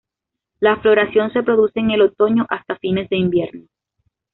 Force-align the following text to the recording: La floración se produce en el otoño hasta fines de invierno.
La 0.59 0.77
floración 0.77 1.31
se 1.31 1.43
produce 1.43 1.79
en 1.79 1.91
el 1.91 2.01
otoño 2.01 2.47
hasta 2.49 2.75
fines 2.77 3.07
de 3.09 3.17
invierno. 3.17 3.65